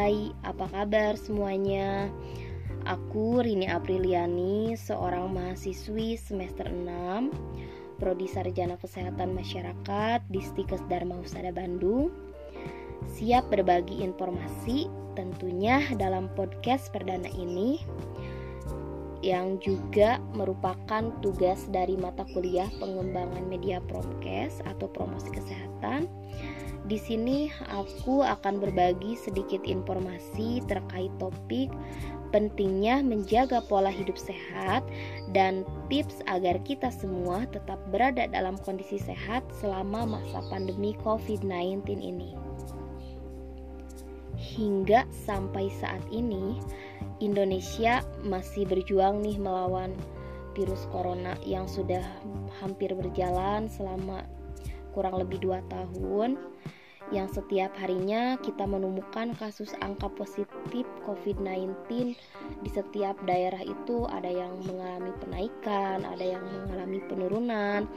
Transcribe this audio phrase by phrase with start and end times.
[0.00, 2.08] Hai, apa kabar semuanya?
[2.88, 11.52] Aku Rini Apriliani, seorang mahasiswi semester 6 Prodi Sarjana Kesehatan Masyarakat di Stikes Dharma Husada
[11.52, 12.08] Bandung
[13.12, 14.88] Siap berbagi informasi
[15.20, 17.84] tentunya dalam podcast perdana ini
[19.20, 26.08] yang juga merupakan tugas dari mata kuliah pengembangan media promkes atau promosi kesehatan.
[26.90, 31.70] Di sini aku akan berbagi sedikit informasi terkait topik
[32.34, 34.82] pentingnya menjaga pola hidup sehat
[35.30, 42.34] dan tips agar kita semua tetap berada dalam kondisi sehat selama masa pandemi COVID-19 ini.
[44.34, 46.58] Hingga sampai saat ini,
[47.22, 49.94] Indonesia masih berjuang nih melawan
[50.58, 52.02] virus corona yang sudah
[52.58, 54.26] hampir berjalan selama
[54.90, 56.34] kurang lebih dua tahun
[57.10, 62.14] yang setiap harinya kita menemukan kasus angka positif COVID-19
[62.62, 64.06] di setiap daerah itu.
[64.06, 67.90] Ada yang mengalami penaikan, ada yang mengalami penurunan,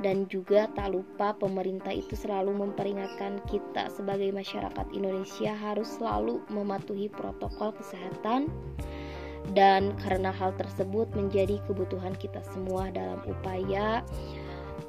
[0.00, 7.12] dan juga tak lupa pemerintah itu selalu memperingatkan kita sebagai masyarakat Indonesia harus selalu mematuhi
[7.12, 8.48] protokol kesehatan.
[9.54, 14.02] Dan karena hal tersebut menjadi kebutuhan kita semua dalam upaya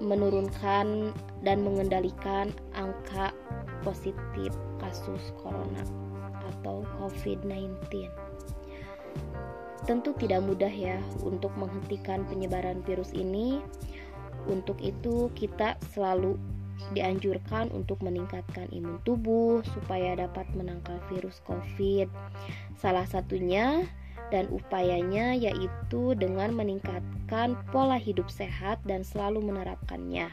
[0.00, 1.12] menurunkan
[1.44, 3.30] dan mengendalikan angka
[3.82, 5.84] positif kasus corona
[6.54, 8.08] atau COVID-19.
[9.88, 13.64] Tentu tidak mudah ya untuk menghentikan penyebaran virus ini
[14.48, 16.40] untuk itu, kita selalu
[16.96, 22.08] dianjurkan untuk meningkatkan imun tubuh supaya dapat menangkal virus COVID.
[22.80, 23.84] Salah satunya
[24.32, 30.32] dan upayanya yaitu dengan meningkatkan pola hidup sehat dan selalu menerapkannya.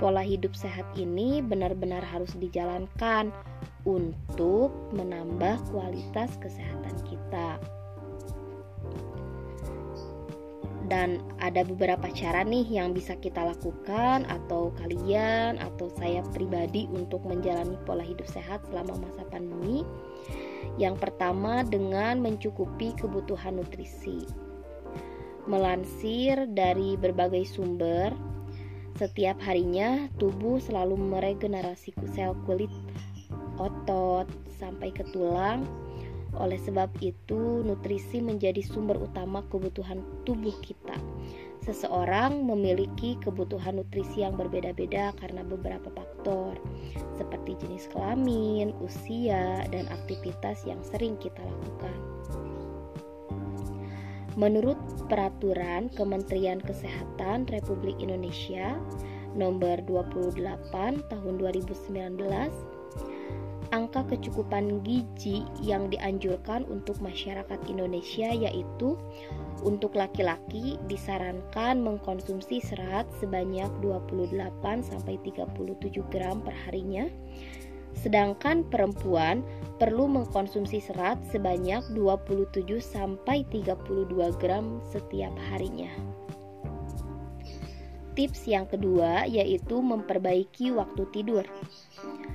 [0.00, 3.28] Pola hidup sehat ini benar-benar harus dijalankan
[3.84, 7.60] untuk menambah kualitas kesehatan kita.
[10.90, 17.22] dan ada beberapa cara nih yang bisa kita lakukan atau kalian atau saya pribadi untuk
[17.22, 19.86] menjalani pola hidup sehat selama masa pandemi.
[20.76, 24.26] Yang pertama dengan mencukupi kebutuhan nutrisi.
[25.46, 28.10] Melansir dari berbagai sumber,
[28.96, 32.72] setiap harinya tubuh selalu meregenerasi sel kulit,
[33.60, 34.26] otot,
[34.58, 35.66] sampai ke tulang
[36.38, 40.94] oleh sebab itu, nutrisi menjadi sumber utama kebutuhan tubuh kita.
[41.60, 46.54] Seseorang memiliki kebutuhan nutrisi yang berbeda-beda karena beberapa faktor,
[47.18, 51.98] seperti jenis kelamin, usia, dan aktivitas yang sering kita lakukan.
[54.40, 54.80] Menurut
[55.12, 58.80] peraturan Kementerian Kesehatan Republik Indonesia
[59.36, 60.40] nomor 28
[61.12, 62.16] tahun 2019
[63.70, 68.96] angka kecukupan gizi yang dianjurkan untuk masyarakat Indonesia yaitu
[69.60, 74.40] untuk laki-laki disarankan mengkonsumsi serat sebanyak 28
[74.82, 77.06] sampai 37 gram per harinya.
[77.96, 79.42] Sedangkan perempuan
[79.80, 85.88] perlu mengkonsumsi serat sebanyak 27 sampai 32 gram setiap harinya.
[88.12, 91.46] Tips yang kedua yaitu memperbaiki waktu tidur.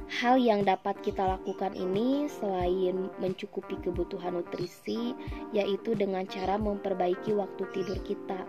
[0.06, 5.12] Hal yang dapat kita lakukan ini selain mencukupi kebutuhan nutrisi,
[5.52, 8.48] yaitu dengan cara memperbaiki waktu tidur kita.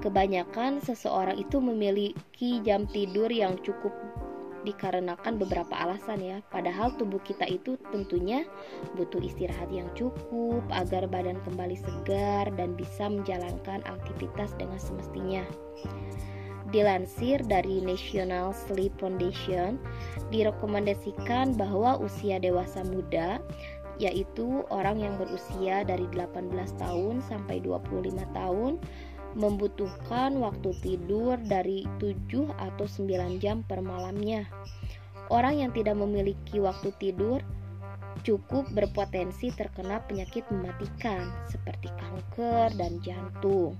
[0.00, 3.92] Kebanyakan seseorang itu memiliki jam tidur yang cukup
[4.64, 6.38] dikarenakan beberapa alasan ya.
[6.48, 8.48] Padahal tubuh kita itu tentunya
[8.96, 15.44] butuh istirahat yang cukup agar badan kembali segar dan bisa menjalankan aktivitas dengan semestinya.
[16.72, 19.78] Dilansir dari National Sleep Foundation,
[20.34, 23.38] direkomendasikan bahwa usia dewasa muda
[24.02, 26.50] yaitu orang yang berusia dari 18
[26.82, 28.82] tahun sampai 25 tahun
[29.34, 34.46] membutuhkan waktu tidur dari 7 atau 9 jam per malamnya.
[35.30, 37.42] Orang yang tidak memiliki waktu tidur
[38.24, 43.76] cukup berpotensi terkena penyakit mematikan seperti kanker dan jantung.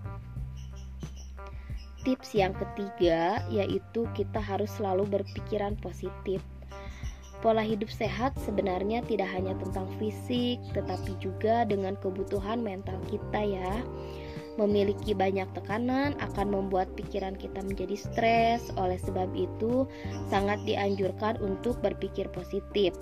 [2.04, 6.44] Tips yang ketiga yaitu kita harus selalu berpikiran positif.
[7.40, 13.72] Pola hidup sehat sebenarnya tidak hanya tentang fisik, tetapi juga dengan kebutuhan mental kita ya.
[14.54, 18.70] Memiliki banyak tekanan akan membuat pikiran kita menjadi stres.
[18.78, 19.88] Oleh sebab itu,
[20.30, 22.94] sangat dianjurkan untuk berpikir positif.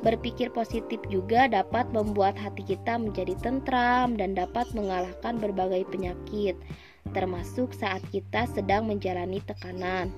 [0.00, 6.54] Berpikir positif juga dapat membuat hati kita menjadi tentram dan dapat mengalahkan berbagai penyakit
[7.12, 10.12] termasuk saat kita sedang menjalani tekanan.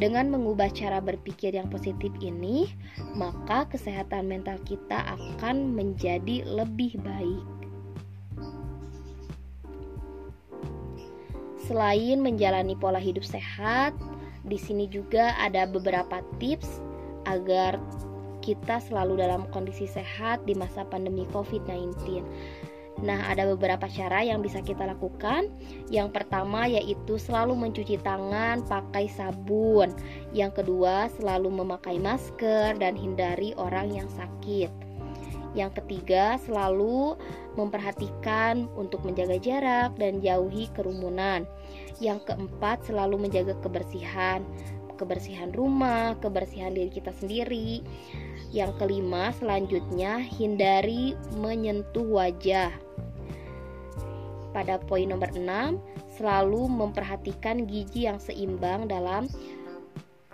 [0.00, 2.72] Dengan mengubah cara berpikir yang positif ini,
[3.12, 7.44] maka kesehatan mental kita akan menjadi lebih baik.
[11.64, 13.96] Selain menjalani pola hidup sehat,
[14.44, 16.84] di sini juga ada beberapa tips
[17.24, 17.80] agar
[18.44, 22.20] kita selalu dalam kondisi sehat di masa pandemi COVID-19.
[23.02, 25.50] Nah, ada beberapa cara yang bisa kita lakukan.
[25.90, 29.90] Yang pertama yaitu selalu mencuci tangan pakai sabun.
[30.30, 34.83] Yang kedua, selalu memakai masker dan hindari orang yang sakit.
[35.54, 37.14] Yang ketiga, selalu
[37.54, 41.46] memperhatikan untuk menjaga jarak dan jauhi kerumunan.
[42.02, 44.42] Yang keempat, selalu menjaga kebersihan,
[44.98, 47.86] kebersihan rumah, kebersihan diri kita sendiri.
[48.50, 52.74] Yang kelima, selanjutnya hindari menyentuh wajah.
[54.54, 55.42] Pada poin nomor 6,
[56.14, 59.26] selalu memperhatikan gizi yang seimbang dalam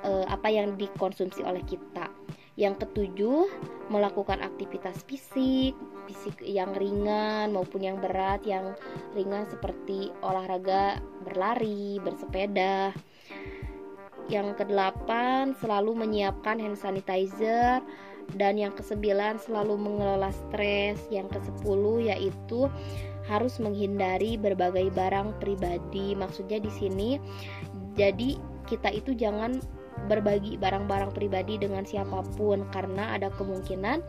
[0.04, 2.19] uh, apa yang dikonsumsi oleh kita.
[2.58, 3.46] Yang ketujuh,
[3.88, 5.74] melakukan aktivitas fisik,
[6.10, 8.42] fisik yang ringan maupun yang berat.
[8.42, 8.78] Yang
[9.14, 12.94] ringan seperti olahraga berlari, bersepeda.
[14.30, 17.82] Yang kedelapan, selalu menyiapkan hand sanitizer
[18.38, 21.02] dan yang kesembilan selalu mengelola stres.
[21.10, 22.70] Yang kesepuluh yaitu
[23.30, 26.18] harus menghindari berbagai barang pribadi.
[26.18, 27.10] Maksudnya di sini
[27.94, 29.58] jadi kita itu jangan
[30.10, 34.02] berbagi barang-barang pribadi dengan siapa pun karena ada kemungkinan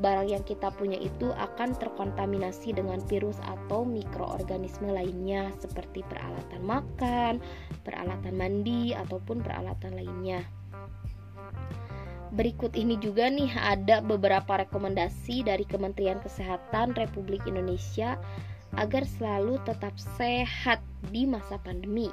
[0.00, 7.44] barang yang kita punya itu akan terkontaminasi dengan virus atau mikroorganisme lainnya seperti peralatan makan,
[7.84, 10.40] peralatan mandi ataupun peralatan lainnya.
[12.32, 18.16] Berikut ini juga nih ada beberapa rekomendasi dari Kementerian Kesehatan Republik Indonesia
[18.72, 20.80] agar selalu tetap sehat
[21.12, 22.08] di masa pandemi.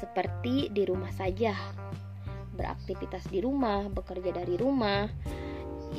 [0.00, 1.52] Seperti di rumah saja,
[2.60, 5.08] beraktivitas di rumah, bekerja dari rumah.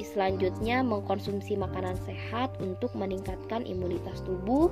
[0.02, 4.72] Selanjutnya, mengkonsumsi makanan sehat untuk meningkatkan imunitas tubuh.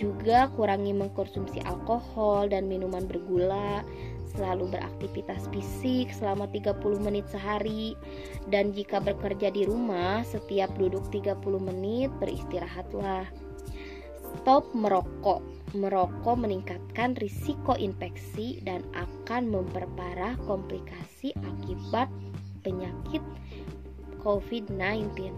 [0.00, 3.84] Juga kurangi mengkonsumsi alkohol dan minuman bergula.
[4.32, 7.92] Selalu beraktivitas fisik selama 30 menit sehari.
[8.48, 13.28] Dan jika bekerja di rumah, setiap duduk 30 menit beristirahatlah.
[14.40, 22.08] Stop merokok merokok meningkatkan risiko infeksi dan akan memperparah komplikasi akibat
[22.60, 23.24] penyakit
[24.22, 25.32] COVID-19.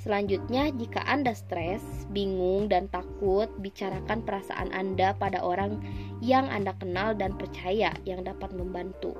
[0.00, 5.76] Selanjutnya, jika Anda stres, bingung, dan takut, bicarakan perasaan Anda pada orang
[6.24, 9.12] yang Anda kenal dan percaya yang dapat membantu.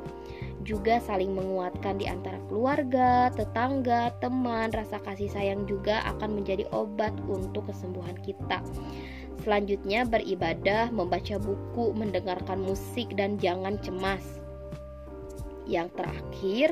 [0.65, 7.13] Juga saling menguatkan di antara keluarga, tetangga, teman, rasa kasih sayang juga akan menjadi obat
[7.29, 8.65] untuk kesembuhan kita.
[9.41, 14.23] Selanjutnya beribadah, membaca buku, mendengarkan musik dan jangan cemas.
[15.65, 16.69] Yang terakhir,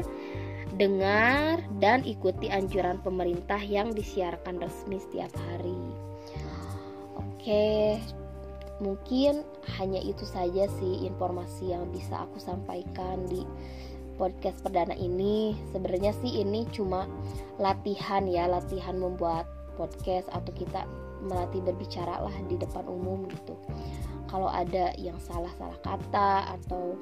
[0.76, 5.80] dengar dan ikuti anjuran pemerintah yang disiarkan resmi setiap hari.
[7.16, 7.96] Oke,
[8.84, 9.42] mungkin
[9.80, 13.48] hanya itu saja sih informasi yang bisa aku sampaikan di
[14.20, 15.56] podcast perdana ini.
[15.72, 17.08] Sebenarnya sih ini cuma
[17.56, 19.48] latihan ya, latihan membuat
[19.78, 20.84] podcast atau kita
[21.24, 23.56] melatih berbicara lah di depan umum gitu.
[24.28, 27.00] Kalau ada yang salah-salah kata atau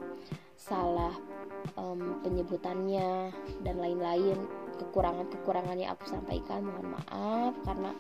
[0.57, 1.13] salah
[1.77, 3.35] um, penyebutannya
[3.67, 4.39] dan lain-lain
[4.77, 7.91] kekurangan-kekurangan yang aku sampaikan mohon maaf karena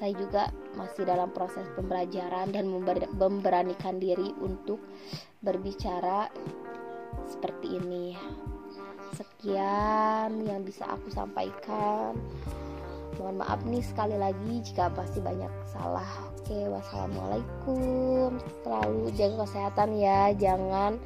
[0.00, 0.42] saya juga
[0.74, 2.64] masih dalam proses pembelajaran dan
[3.14, 4.80] memberanikan diri untuk
[5.44, 6.32] berbicara
[7.28, 8.16] seperti ini.
[9.14, 12.18] Sekian yang bisa aku sampaikan
[13.18, 16.06] mohon maaf nih sekali lagi jika pasti banyak salah.
[16.36, 18.36] Oke wassalamualaikum.
[18.62, 20.30] Selalu jaga kesehatan ya.
[20.36, 21.00] Jangan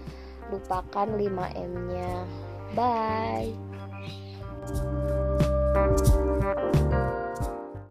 [0.51, 2.13] lupakan 5M nya
[2.75, 3.53] bye.